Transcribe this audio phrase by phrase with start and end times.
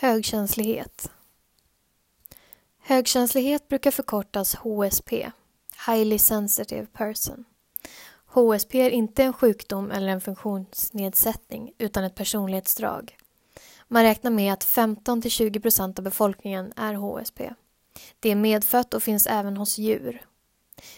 [0.00, 1.10] Högkänslighet
[2.78, 5.30] Högkänslighet brukar förkortas HSP,
[5.86, 7.44] Highly Sensitive Person.
[8.26, 13.16] HSP är inte en sjukdom eller en funktionsnedsättning utan ett personlighetsdrag.
[13.88, 17.50] Man räknar med att 15-20% av befolkningen är HSP.
[18.20, 20.26] Det är medfött och finns även hos djur.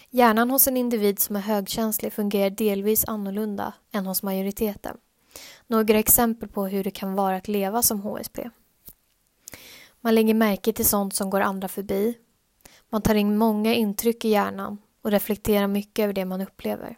[0.09, 4.97] Hjärnan hos en individ som är högkänslig fungerar delvis annorlunda än hos majoriteten.
[5.67, 8.49] Några exempel på hur det kan vara att leva som HSP.
[10.01, 12.17] Man lägger märke till sånt som går andra förbi.
[12.89, 16.97] Man tar in många intryck i hjärnan och reflekterar mycket över det man upplever.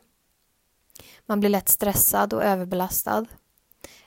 [1.26, 3.26] Man blir lätt stressad och överbelastad.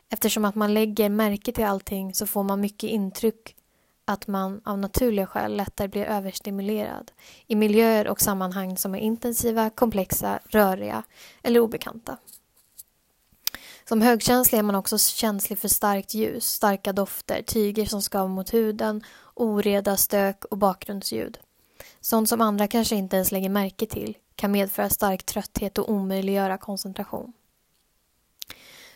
[0.08, 3.56] Eftersom att man lägger märke till allting så får man mycket intryck
[4.04, 7.12] att man av naturliga skäl lättare blir överstimulerad
[7.46, 11.02] i miljöer och sammanhang som är intensiva, komplexa, röriga
[11.42, 12.16] eller obekanta.
[13.88, 18.54] Som högkänslig är man också känslig för starkt ljus, starka dofter, tyger som skaver mot
[18.54, 19.02] huden,
[19.34, 21.38] oreda, stök och bakgrundsljud.
[22.00, 26.58] Sånt som andra kanske inte ens lägger märke till kan medföra stark trötthet och omöjliggöra
[26.58, 27.32] koncentration.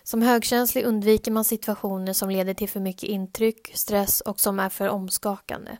[0.03, 4.69] Som högkänslig undviker man situationer som leder till för mycket intryck, stress och som är
[4.69, 5.77] för omskakande.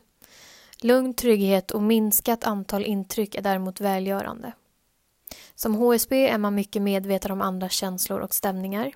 [0.81, 4.53] Lugn, trygghet och minskat antal intryck är däremot välgörande.
[5.55, 8.91] Som HSB är man mycket medveten om andras känslor och stämningar.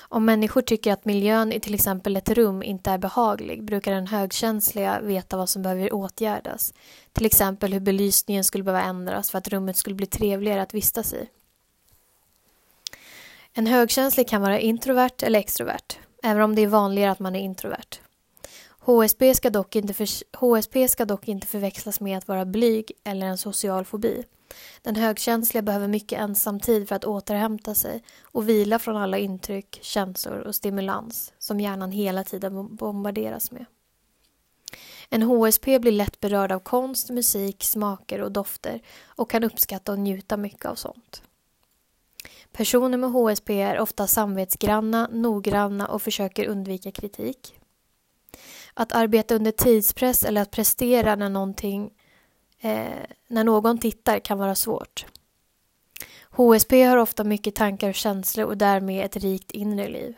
[0.00, 4.06] Om människor tycker att miljön i till exempel ett rum inte är behaglig brukar den
[4.06, 6.74] högkänsliga veta vad som behöver åtgärdas.
[7.12, 11.12] Till exempel hur belysningen skulle behöva ändras för att rummet skulle bli trevligare att vistas
[11.12, 11.28] i.
[13.52, 17.40] En högkänslig kan vara introvert eller extrovert, även om det är vanligare att man är
[17.40, 18.00] introvert.
[18.80, 23.26] HSP ska, dock inte för, HSP ska dock inte förväxlas med att vara blyg eller
[23.26, 24.24] en social fobi.
[24.82, 30.38] Den högkänsliga behöver mycket ensamtid för att återhämta sig och vila från alla intryck, känslor
[30.38, 33.64] och stimulans som hjärnan hela tiden bombarderas med.
[35.08, 39.98] En HSP blir lätt berörd av konst, musik, smaker och dofter och kan uppskatta och
[39.98, 41.22] njuta mycket av sånt.
[42.52, 47.60] Personer med HSP är ofta samvetsgranna, noggranna och försöker undvika kritik.
[48.74, 51.90] Att arbeta under tidspress eller att prestera när, någonting,
[52.60, 52.88] eh,
[53.28, 55.06] när någon tittar kan vara svårt.
[56.30, 60.16] HSP har ofta mycket tankar och känslor och därmed ett rikt inre liv.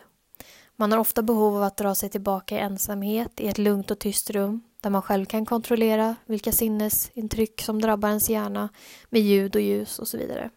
[0.75, 3.99] Man har ofta behov av att dra sig tillbaka i ensamhet i ett lugnt och
[3.99, 8.69] tyst rum där man själv kan kontrollera vilka sinnesintryck som drabbar ens hjärna
[9.09, 10.49] med ljud och ljus och så vidare.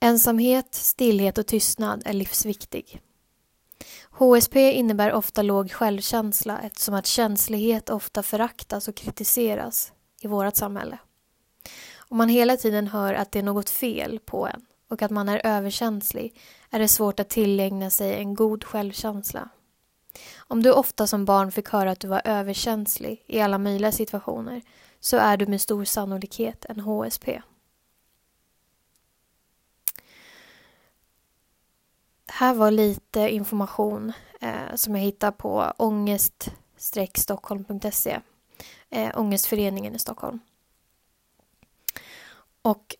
[0.00, 3.00] Ensamhet, stillhet och tystnad är livsviktig.
[4.20, 10.98] HSP innebär ofta låg självkänsla eftersom att känslighet ofta föraktas och kritiseras i vårt samhälle.
[11.98, 15.28] Om man hela tiden hör att det är något fel på en och att man
[15.28, 19.48] är överkänslig är det svårt att tillägna sig en god självkänsla.
[20.38, 24.62] Om du ofta som barn fick höra att du var överkänslig i alla möjliga situationer
[25.00, 27.42] så är du med stor sannolikhet en HSP.
[32.40, 38.20] Här var lite information eh, som jag hittar på ångest-stockholm.se
[38.90, 40.40] eh, Ångestföreningen i Stockholm.
[42.62, 42.96] Och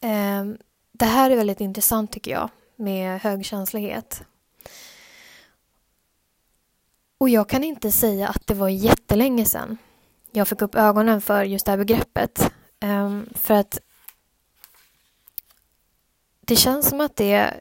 [0.00, 0.44] eh,
[0.92, 4.22] det här är väldigt intressant tycker jag med högkänslighet.
[7.18, 9.78] Och jag kan inte säga att det var jättelänge sedan
[10.30, 12.52] jag fick upp ögonen för just det här begreppet.
[12.80, 13.80] Ehm, för att
[16.40, 17.60] det känns som att det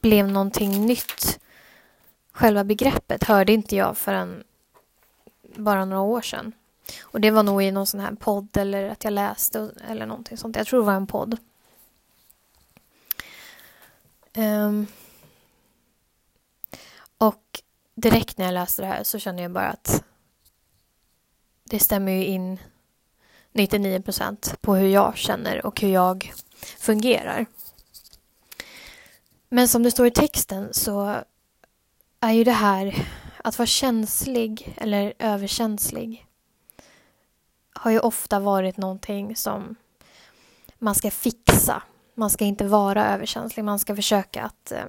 [0.00, 1.40] blev någonting nytt.
[2.32, 4.44] Själva begreppet hörde inte jag förrän
[5.56, 6.52] bara några år sedan.
[7.00, 10.36] Och det var nog i någon sån här podd eller att jag läste eller någonting
[10.36, 10.56] sånt.
[10.56, 11.36] Jag tror det var en podd.
[14.36, 14.86] Um,
[17.18, 17.62] och
[17.94, 20.04] direkt när jag läste det här så kände jag bara att
[21.64, 22.58] det stämmer ju in
[23.52, 26.32] 99 procent på hur jag känner och hur jag
[26.78, 27.46] fungerar.
[29.48, 31.22] Men som det står i texten så
[32.20, 33.06] är ju det här
[33.44, 36.26] att vara känslig eller överkänslig
[37.72, 39.76] har ju ofta varit någonting som
[40.78, 41.82] man ska fixa.
[42.14, 44.84] Man ska inte vara överkänslig, man ska försöka att eh,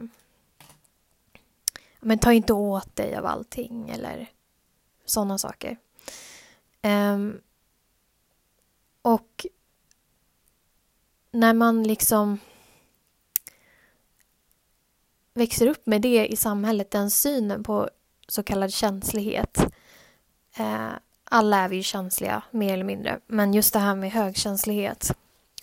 [2.00, 4.30] men ta inte åt dig av allting eller
[5.06, 5.78] sådana saker.
[6.84, 7.42] Um,
[9.02, 9.46] och
[11.32, 12.40] när man liksom
[15.40, 17.90] växer upp med det i samhället, den synen på
[18.28, 19.58] så kallad känslighet.
[20.58, 20.90] Eh,
[21.24, 25.12] alla är vi ju känsliga, mer eller mindre, men just det här med högkänslighet,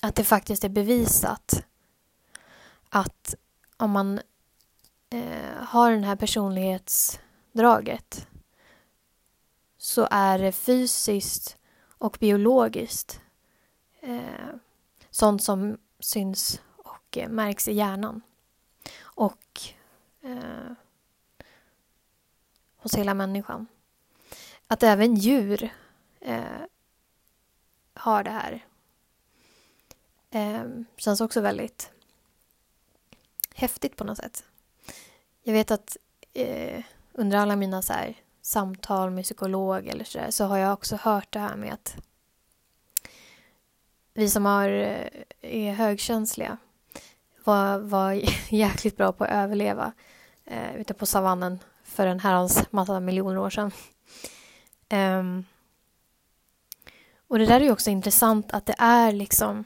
[0.00, 1.64] att det faktiskt är bevisat
[2.88, 3.34] att
[3.76, 4.20] om man
[5.10, 8.26] eh, har den här personlighetsdraget
[9.78, 11.56] så är det fysiskt
[11.98, 13.20] och biologiskt
[14.00, 14.54] eh,
[15.10, 18.22] sånt som syns och eh, märks i hjärnan.
[20.26, 20.72] Eh,
[22.76, 23.66] hos hela människan.
[24.66, 25.70] Att även djur
[26.20, 26.44] eh,
[27.94, 28.64] har det här.
[30.30, 30.64] Eh,
[30.96, 31.90] känns också väldigt
[33.54, 34.44] häftigt på något sätt.
[35.42, 35.96] Jag vet att
[36.32, 40.72] eh, under alla mina så här, samtal med psykolog eller så, där, så har jag
[40.72, 41.96] också hört det här med att
[44.14, 45.08] vi som har, eh,
[45.40, 46.58] är högkänsliga
[47.44, 48.12] var, var
[48.48, 49.92] jäkligt bra på att överleva
[50.46, 53.70] eh, ute på savannen för en herrans massa miljoner år sedan.
[54.92, 55.44] Um,
[57.28, 59.64] och det där är ju också intressant att det är liksom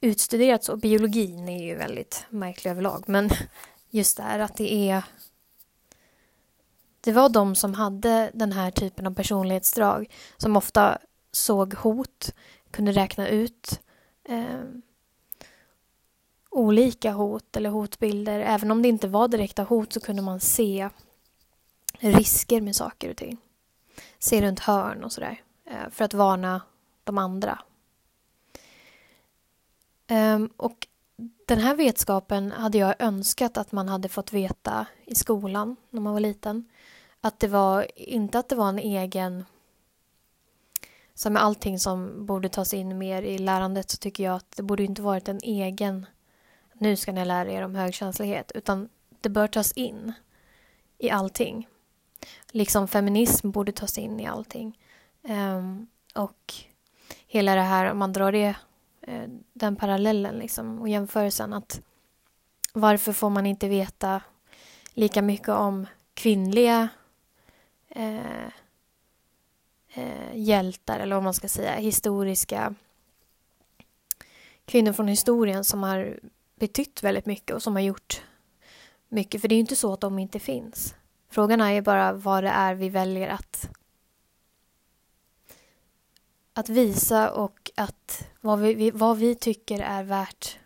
[0.00, 0.76] utstuderat så.
[0.76, 3.30] Biologin är ju väldigt märklig överlag men
[3.90, 5.04] just det här att det är
[7.00, 10.98] det var de som hade den här typen av personlighetsdrag som ofta
[11.32, 12.34] såg hot,
[12.70, 13.80] kunde räkna ut
[14.24, 14.60] eh,
[16.50, 18.40] olika hot eller hotbilder.
[18.40, 20.88] Även om det inte var direkta hot så kunde man se
[21.98, 23.36] risker med saker och ting.
[24.18, 25.42] Se runt hörn och sådär.
[25.64, 26.62] Eh, för att varna
[27.04, 27.58] de andra.
[30.06, 30.86] Ehm, och
[31.46, 36.12] den här vetskapen hade jag önskat att man hade fått veta i skolan när man
[36.12, 36.68] var liten.
[37.20, 39.44] Att det var, inte att det var en egen...
[41.14, 44.62] Som med allting som borde tas in mer i lärandet så tycker jag att det
[44.62, 46.06] borde inte varit en egen...
[46.82, 48.52] Nu ska ni lära er om högkänslighet.
[48.54, 48.88] Utan
[49.20, 50.12] det bör tas in
[50.98, 51.68] i allting.
[52.50, 54.78] Liksom feminism borde tas in i allting.
[55.22, 56.54] Um, och
[57.26, 58.54] hela det här, om man drar det,
[59.00, 61.80] eh, den parallellen liksom, och jämförelsen att
[62.72, 64.22] varför får man inte veta
[64.94, 66.88] lika mycket om kvinnliga
[67.88, 68.46] eh,
[69.94, 72.74] eh, hjältar eller vad man ska säga, historiska
[74.64, 76.20] kvinnor från historien som har
[76.60, 78.22] betytt väldigt mycket och som har gjort
[79.08, 79.40] mycket.
[79.40, 80.94] För det är ju inte så att de inte finns.
[81.28, 83.70] Frågan är ju bara vad det är vi väljer att
[86.52, 90.58] att visa och att vad vi, vad vi tycker är värt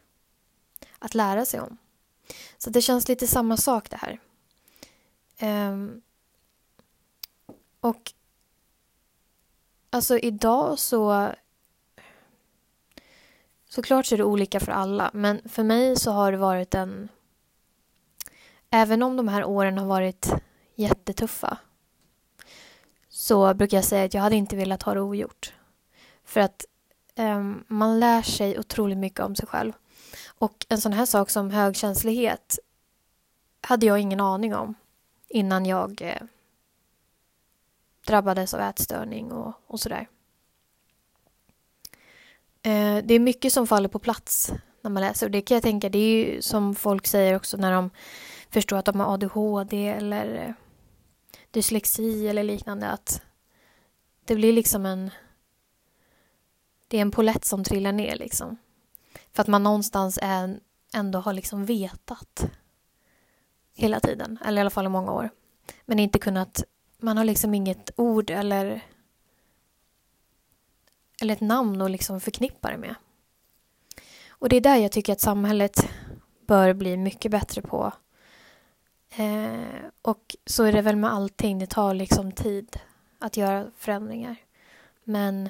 [0.99, 1.77] att lära sig om.
[2.59, 4.21] Så det känns lite samma sak det här.
[5.71, 6.03] Um,
[7.81, 8.13] och
[9.91, 11.35] alltså idag så
[13.69, 17.09] såklart så är det olika för alla men för mig så har det varit en
[18.71, 20.33] även om de här åren har varit
[20.75, 21.59] jättetuffa
[23.15, 25.53] så brukar jag säga att jag hade inte velat ha det ogjort.
[26.25, 26.65] För att
[27.17, 29.73] um, man lär sig otroligt mycket om sig själv.
[30.27, 32.59] Och en sån här sak som högkänslighet
[33.61, 34.75] hade jag ingen aning om
[35.29, 36.23] innan jag eh,
[38.07, 40.09] drabbades av ätstörning och, och sådär.
[42.65, 44.53] Eh, det är mycket som faller på plats
[44.83, 47.57] när man läser och det kan jag tänka, det är ju som folk säger också
[47.57, 47.91] när de
[48.51, 50.55] förstår att de har ADHD eller eh,
[51.51, 53.23] dyslexi eller liknande att
[54.25, 55.11] det blir liksom en
[56.89, 58.57] det är en polett som trillar ner liksom.
[59.33, 60.61] För att man någonstans är,
[60.95, 62.51] ändå har liksom vetat
[63.75, 65.31] hela tiden, eller i alla fall i många år.
[65.85, 66.65] Men inte kunnat,
[66.99, 68.83] man har liksom inget ord eller
[71.25, 72.95] eller ett namn att liksom förknippa det med.
[74.29, 75.89] Och det är där jag tycker att samhället
[76.47, 77.93] bör bli mycket bättre på.
[79.17, 82.77] Eh, och så är det väl med allting, det tar liksom tid
[83.19, 84.37] att göra förändringar.
[85.05, 85.49] Men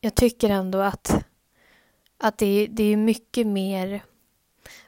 [0.00, 1.26] jag tycker ändå att,
[2.18, 4.04] att det, det är mycket mer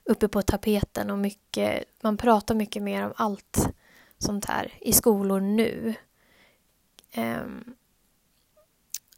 [0.04, 3.68] uppe på tapeten och mycket, man pratar mycket mer om allt
[4.18, 5.94] sånt här i skolor nu.
[7.16, 7.74] Um,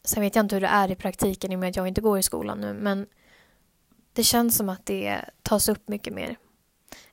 [0.05, 2.01] sen vet jag inte hur det är i praktiken i och med att jag inte
[2.01, 3.07] går i skolan nu men
[4.13, 6.37] det känns som att det tas upp mycket mer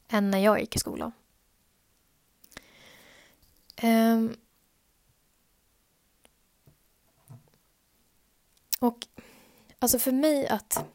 [0.08, 1.12] än när jag gick i skolan.
[3.84, 4.36] Um,
[8.80, 9.08] Och
[9.80, 10.86] alltså för mig att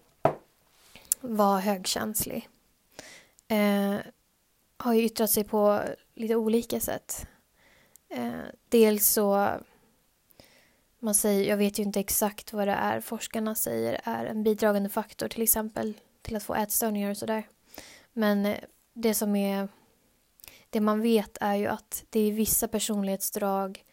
[1.20, 2.48] vara högkänslig
[3.48, 3.96] eh,
[4.76, 5.82] har ju yttrat sig på
[6.14, 7.26] lite olika sätt.
[8.08, 9.50] Eh, dels så
[11.04, 14.88] man säger, jag vet ju inte exakt vad det är forskarna säger är en bidragande
[14.88, 17.48] faktor till exempel till att få ätstörningar och sådär.
[18.12, 18.58] Men eh,
[18.92, 19.68] det som är
[20.70, 23.84] det man vet är ju att det är vissa personlighetsdrag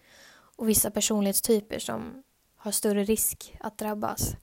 [0.56, 2.24] och vissa personlighetstyper som
[2.56, 4.36] har större risk att drabbas.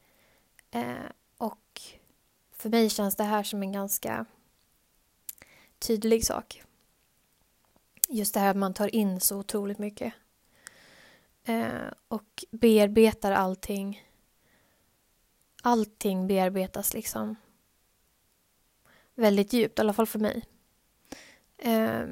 [0.70, 0.94] Eh,
[1.38, 1.80] och
[2.52, 4.26] för mig känns det här som en ganska
[5.78, 6.62] tydlig sak.
[8.08, 10.12] Just det här att man tar in så otroligt mycket.
[11.48, 14.02] Eh, och bearbetar allting.
[15.62, 17.36] Allting bearbetas liksom
[19.14, 20.44] väldigt djupt, i alla fall för mig.
[21.58, 22.06] Eh,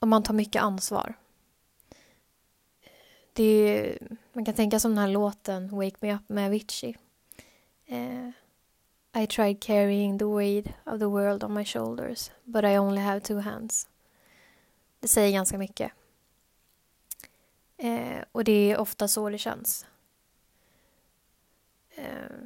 [0.00, 1.14] och man tar mycket ansvar.
[3.32, 3.98] Det är,
[4.32, 6.96] man kan tänka som den här låten Wake Me Up med Avicii.
[7.86, 8.28] Eh,
[9.22, 13.20] I tried carrying the weight of the world on my shoulders but I only have
[13.20, 13.88] two hands.
[15.00, 15.92] Det säger ganska mycket.
[17.78, 19.86] Eh, och det är ofta så det känns.
[21.90, 22.36] Eh,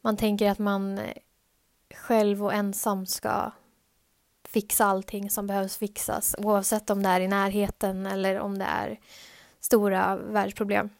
[0.00, 1.00] man tänker att man
[1.94, 3.50] själv och ensam ska
[4.44, 9.00] fixa allting som behövs fixas oavsett om det är i närheten eller om det är
[9.60, 10.90] stora världsproblem.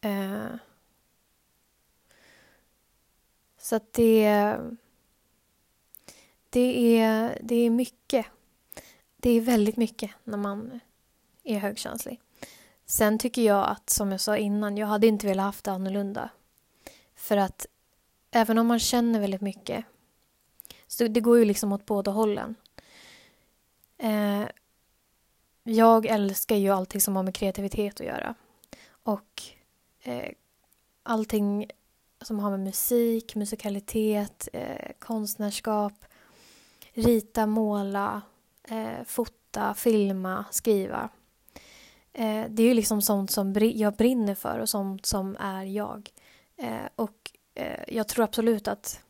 [0.00, 0.54] Eh,
[3.58, 4.56] så att det,
[6.50, 8.26] det, är, det är mycket.
[9.22, 10.80] Det är väldigt mycket när man
[11.44, 12.20] är högkänslig.
[12.86, 16.30] Sen tycker jag att, som jag sa innan, jag hade inte velat haft det annorlunda.
[17.14, 17.66] För att
[18.30, 19.84] även om man känner väldigt mycket
[20.86, 22.54] så det går ju liksom åt båda hållen.
[23.98, 24.44] Eh,
[25.62, 28.34] jag älskar ju allting som har med kreativitet att göra.
[29.02, 29.42] Och
[30.02, 30.30] eh,
[31.02, 31.70] allting
[32.20, 36.04] som har med musik, musikalitet, eh, konstnärskap,
[36.92, 38.22] rita, måla,
[38.68, 41.08] eh, fota, filma, skriva.
[42.12, 45.64] Eh, det är ju liksom sånt som br jag brinner för och sånt som är
[45.64, 46.10] jag.
[46.56, 49.00] Eh, och eh, jag tror absolut att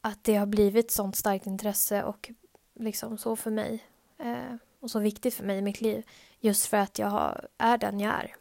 [0.00, 2.30] att det har blivit sånt starkt intresse och
[2.74, 3.84] liksom så för mig
[4.18, 6.06] eh, och så viktigt för mig i mitt liv
[6.40, 8.34] just för att jag har, är den jag är.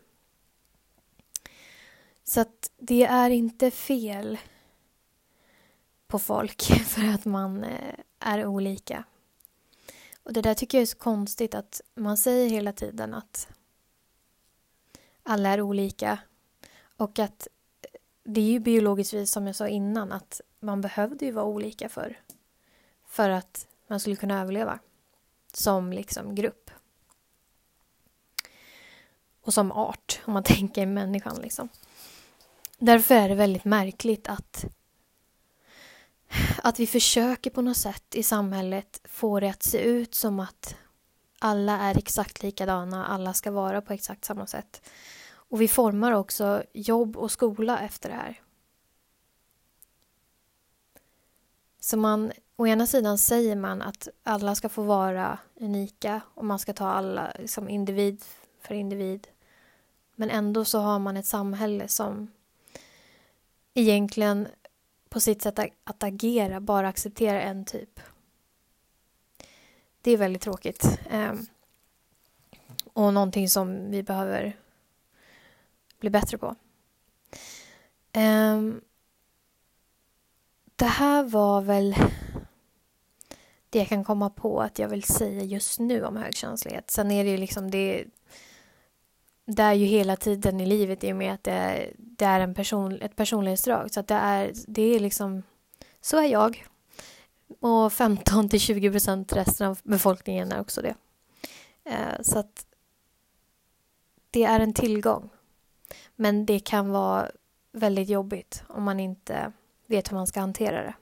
[2.24, 4.38] Så att det är inte fel
[6.12, 9.04] på folk för att man eh, är olika.
[10.24, 13.48] Och det där tycker jag är så konstigt att man säger hela tiden att
[15.24, 16.20] alla är olika
[16.98, 17.48] och att
[17.82, 21.90] eh, det är ju biologiskt som jag sa innan att man behövde ju vara olika
[21.90, 22.20] för
[23.06, 24.80] för att man skulle kunna överleva
[25.54, 26.72] som liksom grupp.
[29.42, 31.70] Och som art, om man tänker människan liksom.
[32.78, 34.66] Därför är det väldigt märkligt att
[36.64, 40.76] att vi försöker på något sätt i samhället få det att se ut som att
[41.40, 44.82] alla är exakt likadana, alla ska vara på exakt samma sätt.
[45.34, 48.42] Och vi formar också jobb och skola efter det här.
[51.80, 56.60] Så man, å ena sidan säger man att alla ska få vara unika och man
[56.60, 58.24] ska ta alla som individ
[58.62, 59.28] för individ.
[60.16, 62.32] Men ändå så har man ett samhälle som
[63.74, 64.48] egentligen
[65.12, 68.00] på sitt sätt att agera bara accepterar en typ.
[70.02, 71.00] Det är väldigt tråkigt.
[71.10, 71.46] Ehm,
[72.94, 74.58] och någonting som vi behöver
[76.00, 76.56] bli bättre på.
[78.12, 78.82] Ehm,
[80.76, 81.96] det här var väl
[83.70, 86.92] det jag kan komma på att jag vill säga just nu om högkänslighet.
[86.92, 88.06] Sen är det ju liksom det
[89.56, 92.40] det är ju hela tiden i livet i och med att det är, det är
[92.40, 93.94] en person, ett personlighetsdrag.
[93.94, 95.44] Så att det är, det är liksom,
[96.02, 96.66] så är jag.
[97.60, 100.96] Och 15 till 20 procent resten av befolkningen är också det.
[101.84, 102.66] Eh, så att
[104.32, 105.30] det är en tillgång.
[106.16, 107.32] Men det kan vara
[107.72, 109.52] väldigt jobbigt om man inte
[109.86, 110.94] vet hur man ska hantera det.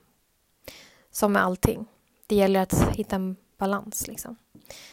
[1.10, 1.86] Som med allting.
[2.26, 4.36] Det gäller att hitta en balans, liksom.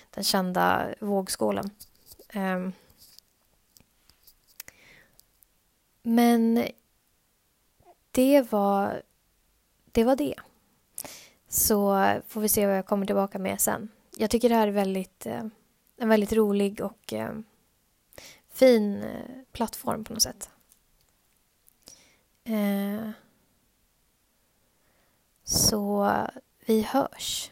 [0.09, 1.69] Den kända vågskålen.
[2.29, 2.63] Ehm.
[2.63, 2.73] Um,
[6.07, 6.67] men
[8.11, 9.01] det var,
[9.91, 10.35] det var det.
[11.47, 13.89] Så får vi se vad jag kommer tillbaka med sen.
[14.17, 15.43] Jag tycker det här är väldigt, eh,
[15.97, 17.33] en väldigt rolig och eh,
[18.49, 20.49] fin eh, plattform på något sätt.
[25.43, 26.11] Så
[26.65, 27.51] vi hörs.